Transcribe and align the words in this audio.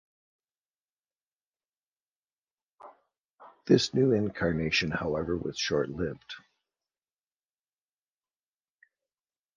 This 3.67 3.93
new 3.93 4.13
incarnation, 4.13 4.89
however, 4.89 5.37
was 5.37 5.59
short-lived. 5.59 6.33